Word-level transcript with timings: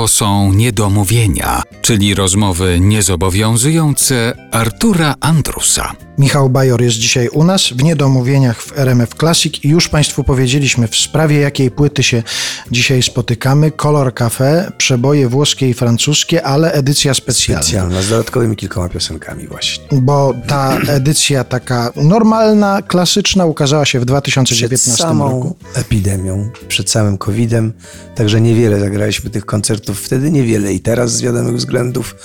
To 0.00 0.08
są 0.08 0.52
niedomówienia, 0.52 1.62
czyli 1.82 2.14
rozmowy 2.14 2.80
niezobowiązujące 2.80 4.32
Artura 4.50 5.14
Andrusa. 5.20 5.92
Michał 6.18 6.50
Bajor 6.50 6.82
jest 6.82 6.96
dzisiaj 6.96 7.28
u 7.28 7.44
nas 7.44 7.68
w 7.68 7.82
Niedomówieniach 7.82 8.62
w 8.62 8.78
RMF 8.78 9.14
Classic 9.14 9.64
i 9.64 9.68
już 9.68 9.88
Państwu 9.88 10.24
powiedzieliśmy 10.24 10.88
w 10.88 10.96
sprawie 10.96 11.40
jakiej 11.40 11.70
płyty 11.70 12.02
się 12.02 12.22
dzisiaj 12.70 13.02
spotykamy. 13.02 13.70
Color 13.70 14.14
Cafe, 14.14 14.72
przeboje 14.78 15.28
włoskie 15.28 15.68
i 15.68 15.74
francuskie, 15.74 16.42
ale 16.42 16.72
edycja 16.72 17.14
specjalna. 17.14 17.62
Specjalna, 17.62 18.02
z 18.02 18.08
dodatkowymi 18.08 18.56
kilkoma 18.56 18.88
piosenkami 18.88 19.46
właśnie. 19.46 19.84
Bo 19.92 20.34
ta 20.46 20.78
edycja 20.98 21.44
taka 21.44 21.92
normalna, 21.96 22.82
klasyczna 22.82 23.46
ukazała 23.46 23.84
się 23.84 24.00
w 24.00 24.04
2019 24.04 24.90
Przed 24.94 25.06
samą 25.08 25.30
roku. 25.30 25.56
epidemią, 25.74 26.50
przed 26.68 26.90
samym 26.90 27.18
COVID-em, 27.18 27.72
także 28.14 28.40
niewiele 28.40 28.80
zagraliśmy 28.80 29.30
tych 29.30 29.46
koncertów 29.46 29.89
wtedy, 29.94 30.30
niewiele 30.30 30.72
i 30.72 30.80
teraz 30.80 31.12
z 31.12 31.22
wiadomych 31.22 31.56
względów. 31.56 32.16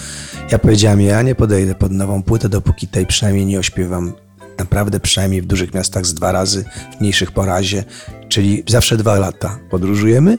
Ja 0.51 0.59
powiedziałem, 0.59 1.01
ja 1.01 1.21
nie 1.21 1.35
podejdę 1.35 1.75
pod 1.75 1.91
nową 1.91 2.23
płytę, 2.23 2.49
dopóki 2.49 2.87
tej 2.87 3.05
przynajmniej 3.05 3.45
nie 3.45 3.59
ośpiewam 3.59 4.13
naprawdę 4.57 4.99
przynajmniej 4.99 5.41
w 5.41 5.45
dużych 5.45 5.73
miastach 5.73 6.05
z 6.05 6.13
dwa 6.13 6.31
razy, 6.31 6.65
w 6.97 7.01
mniejszych 7.01 7.31
po 7.31 7.45
razie, 7.45 7.83
czyli 8.29 8.63
zawsze 8.67 8.97
dwa 8.97 9.19
lata 9.19 9.59
podróżujemy, 9.69 10.37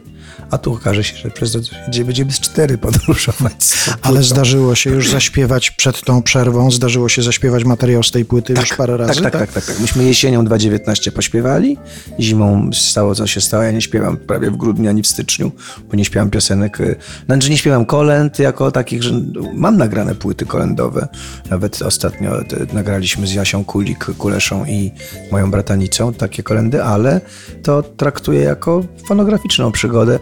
a 0.51 0.59
tu 0.59 0.73
okaże 0.75 1.05
się, 1.05 1.17
że 1.17 1.31
przez 1.31 1.57
gdzie 1.89 2.05
będziemy 2.05 2.33
z 2.33 2.41
cztery 2.41 2.79
podróżować. 2.79 3.53
z 3.59 3.89
Ale 4.03 4.23
zdarzyło 4.23 4.75
się 4.75 4.91
już 4.91 5.11
zaśpiewać 5.11 5.71
przed 5.71 6.01
tą 6.01 6.23
przerwą, 6.23 6.71
zdarzyło 6.71 7.09
się 7.09 7.23
zaśpiewać 7.23 7.65
materiał 7.65 8.03
z 8.03 8.11
tej 8.11 8.25
płyty 8.25 8.53
już 8.53 8.75
parę 8.75 8.97
razy. 8.97 9.23
Tak, 9.23 9.33
tak, 9.33 9.41
tak, 9.41 9.53
tak, 9.53 9.65
tak. 9.65 9.81
Myśmy 9.81 10.05
jesienią 10.05 10.45
2019 10.45 11.13
pośpiewali, 11.13 11.77
zimą 12.21 12.71
stało 12.73 13.15
co 13.15 13.27
się 13.27 13.41
stało. 13.41 13.63
Ja 13.63 13.71
nie 13.71 13.81
śpiewam 13.81 14.17
prawie 14.17 14.51
w 14.51 14.57
grudniu 14.57 14.91
ani 14.91 15.03
w 15.03 15.07
styczniu, 15.07 15.53
bo 15.91 15.97
nie 15.97 16.05
śpiewam 16.05 16.31
piosenek. 16.31 16.81
y, 16.81 16.97
Znaczy 17.27 17.51
nie 17.51 17.59
śpiewam 17.59 17.87
kolęd 17.87 18.39
jako 18.39 18.71
takich, 18.71 19.03
że 19.03 19.21
mam 19.55 19.77
nagrane 19.77 20.15
płyty 20.15 20.47
kolędowe. 20.47 21.09
Nawet 21.51 21.83
ostatnio 21.83 22.45
te, 22.49 22.67
nagraliśmy 22.73 23.27
z 23.27 23.33
Jasią 23.33 23.65
Kulik, 23.65 24.05
Kuleszą 24.19 24.65
i 24.65 24.93
moją 25.33 25.51
bratanicą 25.51 26.15
takie 26.15 26.43
kolendy, 26.43 26.83
ale 26.83 27.21
to 27.63 27.83
traktuję 27.83 28.41
jako 28.41 28.85
fonograficzną 29.09 29.73
przygodę. 29.73 30.16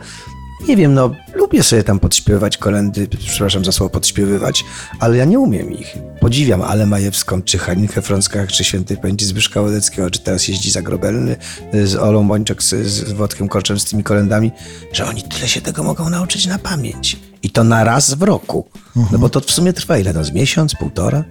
Nie 0.69 0.77
wiem, 0.77 0.95
no 0.95 1.11
lubię 1.35 1.63
sobie 1.63 1.85
tam 1.85 2.01
podśpiewać 2.01 2.57
kolendy, 2.57 3.09
przepraszam 3.27 3.65
za 3.65 3.73
słowo 3.73 3.91
podśpiewywać, 3.91 4.65
ale 4.99 5.17
ja 5.17 5.25
nie 5.25 5.39
umiem 5.39 5.73
ich. 5.73 5.97
Podziwiam 6.21 6.63
Ale 6.63 6.87
Majewską, 6.87 7.43
czy 7.43 7.59
Halinkę 7.59 8.03
Frąckach, 8.03 8.49
czy 8.49 8.65
Świętej 8.65 8.97
Pamięci 8.97 9.25
Zbyszka 9.25 9.61
Łodeckiego, 9.61 10.11
czy 10.11 10.21
teraz 10.21 10.49
jeździ 10.49 10.71
Zagrobelny 10.71 11.37
y, 11.75 11.87
z 11.87 11.97
Olą 11.97 12.29
Bończak, 12.29 12.63
z, 12.63 12.87
z 12.87 13.13
Włodkiem 13.13 13.49
Korczem, 13.49 13.79
z 13.79 13.85
tymi 13.85 14.03
kolendami, 14.05 14.53
że 14.93 15.07
oni 15.07 15.23
tyle 15.23 15.49
się 15.49 15.61
tego 15.61 15.83
mogą 15.83 16.11
nauczyć 16.11 16.47
na 16.47 16.59
pamięć. 16.59 17.17
I 17.43 17.51
to 17.51 17.65
na 17.65 17.85
raz 17.85 18.15
w 18.15 18.23
roku. 18.23 18.69
No 19.13 19.19
bo 19.19 19.29
to 19.29 19.41
w 19.41 19.51
sumie 19.51 19.73
trwa 19.73 19.99
ile? 19.99 20.13
No 20.13 20.25
z 20.25 20.33
miesiąc, 20.33 20.75
półtora? 20.75 21.25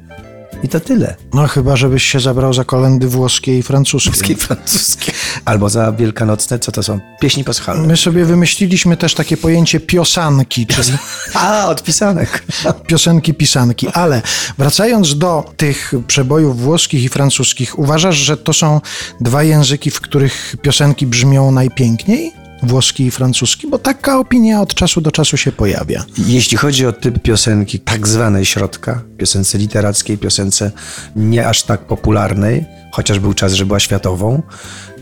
I 0.63 0.69
to 0.69 0.79
tyle. 0.79 1.15
No 1.33 1.47
chyba, 1.47 1.75
żebyś 1.75 2.03
się 2.03 2.19
zabrał 2.19 2.53
za 2.53 2.63
kolendy 2.63 3.07
włoskie 3.07 3.57
i 3.57 3.63
francuskie. 3.63 4.09
Polskie 4.09 4.33
i 4.33 4.35
francuskie. 4.35 5.11
Albo 5.45 5.69
za 5.69 5.91
wielkanocne, 5.91 6.59
co 6.59 6.71
to 6.71 6.83
są? 6.83 6.99
Pieśni 7.19 7.43
paschalne. 7.43 7.87
My 7.87 7.97
sobie 7.97 8.25
wymyśliliśmy 8.25 8.97
też 8.97 9.13
takie 9.13 9.37
pojęcie 9.37 9.79
piosanki, 9.79 10.67
czyli 10.67 10.97
A, 11.33 11.67
od 11.67 11.83
pisanek. 11.83 12.43
piosenki 12.87 13.33
pisanki. 13.33 13.87
Ale 13.93 14.21
wracając 14.57 15.17
do 15.17 15.53
tych 15.57 15.93
przebojów 16.07 16.61
włoskich 16.61 17.03
i 17.03 17.09
francuskich, 17.09 17.79
uważasz, 17.79 18.15
że 18.15 18.37
to 18.37 18.53
są 18.53 18.81
dwa 19.21 19.43
języki, 19.43 19.91
w 19.91 20.01
których 20.01 20.55
piosenki 20.61 21.07
brzmią 21.07 21.51
najpiękniej? 21.51 22.42
Włoski 22.63 23.05
i 23.05 23.11
francuski? 23.11 23.67
Bo 23.67 23.79
taka 23.79 24.19
opinia 24.19 24.61
od 24.61 24.73
czasu 24.73 25.01
do 25.01 25.11
czasu 25.11 25.37
się 25.37 25.51
pojawia. 25.51 26.03
Jeśli 26.17 26.57
chodzi 26.57 26.85
o 26.85 26.93
typ 26.93 27.19
piosenki 27.19 27.79
tak 27.79 28.07
zwanej 28.07 28.45
środka, 28.45 29.01
piosence 29.17 29.57
literackiej, 29.57 30.17
piosence 30.17 30.71
nie 31.15 31.47
aż 31.47 31.63
tak 31.63 31.81
popularnej, 31.81 32.65
chociaż 32.91 33.19
był 33.19 33.33
czas, 33.33 33.53
że 33.53 33.65
była 33.65 33.79
światową, 33.79 34.41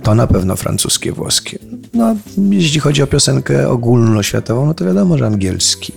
to 0.03 0.15
na 0.15 0.27
pewno 0.27 0.55
francuskie, 0.55 1.11
włoskie. 1.11 1.59
No, 1.93 2.15
jeśli 2.49 2.79
chodzi 2.79 3.03
o 3.03 3.07
piosenkę 3.07 3.69
ogólnoświatową, 3.69 4.65
no 4.65 4.73
to 4.73 4.85
wiadomo, 4.85 5.17
że 5.17 5.25
angielski. 5.25 5.93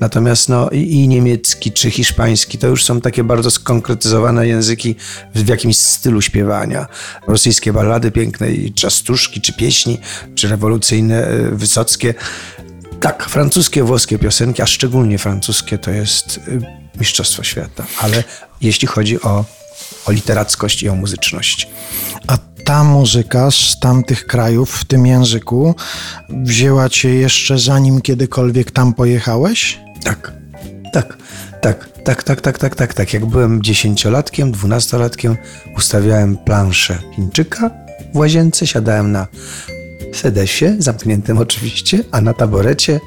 Natomiast 0.00 0.48
no, 0.48 0.70
i, 0.70 0.76
i 0.78 1.08
niemiecki 1.08 1.72
czy 1.72 1.90
hiszpański 1.90 2.58
to 2.58 2.66
już 2.66 2.84
są 2.84 3.00
takie 3.00 3.24
bardzo 3.24 3.50
skonkretyzowane 3.50 4.48
języki 4.48 4.96
w 5.34 5.48
jakimś 5.48 5.76
stylu 5.76 6.22
śpiewania. 6.22 6.86
Rosyjskie 7.26 7.72
ballady 7.72 8.10
piękne 8.10 8.46
czastuszki, 8.74 9.40
czy 9.40 9.52
pieśni, 9.52 9.98
czy 10.34 10.48
rewolucyjne, 10.48 11.30
y, 11.30 11.50
wysockie. 11.56 12.14
Tak, 13.00 13.28
francuskie, 13.28 13.84
włoskie 13.84 14.18
piosenki, 14.18 14.62
a 14.62 14.66
szczególnie 14.66 15.18
francuskie 15.18 15.78
to 15.78 15.90
jest 15.90 16.40
y, 16.48 16.60
mistrzostwo 17.00 17.42
świata. 17.42 17.86
Ale 18.00 18.24
jeśli 18.60 18.88
chodzi 18.88 19.22
o, 19.22 19.44
o 20.06 20.12
literackość 20.12 20.82
i 20.82 20.88
o 20.88 20.94
muzyczność. 20.94 21.68
A 22.26 22.38
ta 22.64 22.84
muzyka 22.84 23.50
z 23.50 23.80
tamtych 23.80 24.26
krajów 24.26 24.70
w 24.70 24.84
tym 24.84 25.06
języku 25.06 25.74
wzięła 26.28 26.88
cię 26.88 27.14
jeszcze 27.14 27.58
zanim 27.58 28.00
kiedykolwiek 28.00 28.70
tam 28.70 28.94
pojechałeś? 28.94 29.80
Tak, 30.04 30.32
tak, 30.92 31.18
tak, 31.62 31.88
tak, 32.04 32.22
tak, 32.22 32.40
tak, 32.40 32.58
tak, 32.58 32.74
tak, 32.74 32.94
tak. 32.94 33.14
Jak 33.14 33.26
byłem 33.26 33.62
dziesięciolatkiem, 33.62 34.52
dwunastolatkiem, 34.52 35.36
ustawiałem 35.76 36.36
planszę 36.36 36.98
Chińczyka 37.14 37.70
w 38.14 38.16
łazience, 38.16 38.66
siadałem 38.66 39.12
na 39.12 39.26
sedesie, 40.14 40.76
zamkniętym 40.78 41.38
oczywiście, 41.38 42.04
a 42.10 42.20
na 42.20 42.34
taborecie 42.34 43.00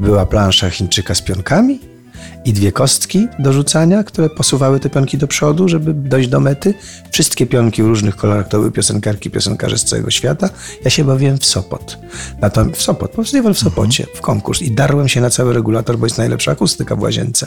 była 0.00 0.26
plansza 0.26 0.70
Chińczyka 0.70 1.14
z 1.14 1.22
pionkami 1.22 1.80
i 2.44 2.52
dwie 2.52 2.72
kostki 2.72 3.28
do 3.38 3.52
rzucania, 3.52 4.04
które 4.04 4.30
posuwały 4.30 4.80
te 4.80 4.90
pionki 4.90 5.18
do 5.18 5.26
przodu, 5.26 5.68
żeby 5.68 5.94
dojść 5.94 6.28
do 6.28 6.40
mety. 6.40 6.74
Wszystkie 7.10 7.46
pionki 7.46 7.82
w 7.82 7.86
różnych 7.86 8.16
kolorach 8.16 8.48
to 8.48 8.58
były 8.58 8.72
piosenkarki, 8.72 9.30
piosenkarze 9.30 9.78
z 9.78 9.84
całego 9.84 10.10
świata. 10.10 10.50
Ja 10.84 10.90
się 10.90 11.04
bawiłem 11.04 11.38
w 11.38 11.46
Sopot. 11.46 11.98
Natomiast 12.40 12.80
w 12.80 12.82
Sopot, 12.82 13.14
festiwal 13.16 13.54
w 13.54 13.58
Sopocie, 13.58 14.06
w 14.14 14.20
konkurs 14.20 14.62
i 14.62 14.70
darłem 14.70 15.08
się 15.08 15.20
na 15.20 15.30
cały 15.30 15.52
regulator, 15.52 15.98
bo 15.98 16.06
jest 16.06 16.18
najlepsza 16.18 16.52
akustyka 16.52 16.96
w 16.96 17.02
łazience. 17.02 17.46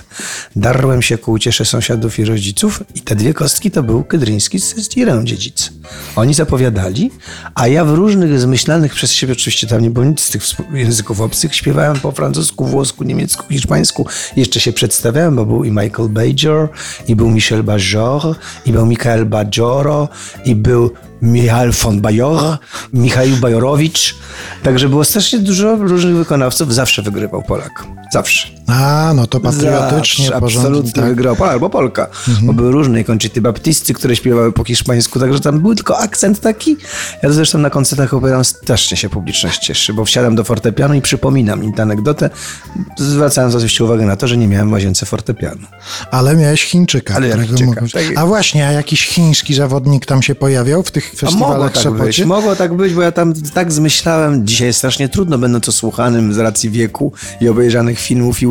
Darłem 0.56 1.02
się 1.02 1.18
ku 1.18 1.31
uciesze 1.31 1.66
sąsiadów 1.66 2.19
i 2.19 2.25
rodziców 2.25 2.84
i 2.96 3.02
te 3.02 3.16
dwie 3.16 3.34
kostki 3.34 3.72
to 3.72 3.84
był 3.84 4.03
Kydryński 4.03 4.59
z 4.59 4.84
Stirę 4.86 5.22
dziedzic. 5.24 5.72
Oni 6.16 6.34
zapowiadali, 6.34 7.12
a 7.56 7.68
ja 7.68 7.86
w 7.86 7.94
różnych 7.94 8.40
zmyślanych 8.40 8.94
przez 8.94 9.12
siebie, 9.12 9.34
oczywiście 9.34 9.68
tam 9.68 9.81
nie 9.81 9.90
było 9.90 10.06
nic 10.06 10.22
z 10.22 10.30
tych 10.30 10.44
języków 10.74 11.22
obcych, 11.22 11.56
śpiewałem 11.56 12.00
po 12.00 12.12
francusku, 12.12 12.66
włosku, 12.66 13.03
niemiecku, 13.03 13.44
hiszpańsku. 13.50 14.07
Jeszcze 14.36 14.59
się 14.59 14.74
przedstawiałem, 14.88 15.36
bo 15.36 15.46
był 15.46 15.64
i 15.64 15.72
Michael 15.72 16.09
Bajor, 16.09 16.70
i 17.08 17.16
był 17.16 17.30
Michel 17.30 17.64
Bajor, 17.64 18.36
i 18.66 18.72
był 18.72 18.86
Michael 18.86 19.25
Bajoro, 19.25 20.09
i 20.46 20.56
był 20.56 20.92
Michał 21.22 21.72
von 21.84 22.02
Bajor, 22.02 22.58
Michał 22.94 23.26
Bajorowicz. 23.42 24.16
Także 24.64 24.90
było 24.90 25.04
strasznie 25.04 25.40
dużo 25.40 25.76
różnych 25.76 26.16
wykonawców. 26.16 26.74
Zawsze 26.74 27.02
wygrywał 27.02 27.44
Polak. 27.44 27.84
Zawsze. 28.14 28.48
A, 28.68 29.12
no 29.16 29.28
to 29.28 29.40
patriotycznie, 29.40 30.26
Zawsze, 30.28 30.36
absolutnie 30.46 30.92
Tak. 30.92 31.06
wygrał 31.06 31.36
Polak 31.36 31.54
albo 31.54 31.70
Polka. 31.70 32.08
Bo 32.42 32.54
były 32.54 32.72
różne 32.72 33.04
konczyty 33.04 33.42
baptisty, 33.42 33.94
które 33.94 34.16
śpiewały 34.16 34.52
po 34.52 34.64
hiszpańsku, 34.64 35.20
także 35.20 35.40
tam 35.40 35.60
był 35.60 35.76
tylko 35.76 35.98
akcent 35.98 36.40
taki. 36.40 36.78
Ja 37.24 37.32
zresztą 37.32 37.58
na 37.58 37.70
koncertach 37.70 38.14
opieram, 38.14 38.46
strasznie 38.46 38.98
się 38.98 39.10
publiczność 39.10 39.60
cieszy, 39.60 39.94
bo 39.94 40.06
wsiadam 40.06 40.36
do 40.36 40.44
fortepianu 40.44 40.94
i 40.94 41.02
przypominam 41.02 41.64
im 41.64 41.74
tę 41.74 41.82
anegdotę, 41.82 42.30
zwracając 42.98 43.56
oczywiście 43.56 43.84
uwagę 43.84 44.06
na 44.06 44.16
to, 44.16 44.28
że 44.28 44.38
nie 44.38 44.48
miałem 44.48 44.70
w 44.70 44.72
łazience 44.72 45.06
fortepianu. 45.06 45.62
Ale 46.12 46.36
miałeś 46.36 46.64
Chińczyka. 46.66 47.16
Ale 47.16 47.28
którego 47.30 47.48
Chińczyka, 47.48 47.82
mógłbyś- 47.82 47.94
tak. 47.94 48.04
A 48.18 48.26
właśnie, 48.26 48.68
a 48.68 48.72
jakiś 48.72 49.08
chiński 49.08 49.54
zawodnik 49.54 50.06
tam 50.06 50.22
się 50.22 50.36
pojawiał 50.36 50.84
w 50.84 50.92
tych 50.92 51.06
A 51.07 51.25
mogło 51.25 51.69
festiwalach 51.69 51.73
tak 51.73 51.94
być, 52.06 52.25
mogło 52.25 52.56
tak 52.56 52.73
być, 52.73 52.94
bo 52.94 53.01
ja 53.01 53.12
tam 53.12 53.34
tak 53.53 53.72
zmyślałem. 53.72 54.47
Dzisiaj 54.47 54.68
jest 54.68 54.78
strasznie 54.78 55.09
trudno, 55.09 55.38
będąc 55.38 55.69
osłuchanym 55.69 56.34
z 56.34 56.38
racji 56.38 56.69
wieku 56.69 57.13
i 57.41 57.50
obejrzanych 57.50 58.00
filmów 58.00 58.39
i, 58.44 58.45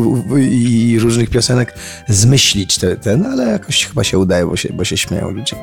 i 0.91 0.99
różnych 0.99 1.29
piosenek, 1.29 1.73
zmyślić 2.07 2.77
te- 2.77 2.95
ten, 2.95 3.25
ale 3.25 3.47
jakoś 3.47 3.85
chyba 3.85 4.03
się 4.03 4.19
udaje, 4.19 4.45
bo 4.45 4.55
się, 4.57 4.73
bo 4.73 4.83
się 4.83 4.97
śmieją 4.97 5.29
ludzie. 5.31 5.55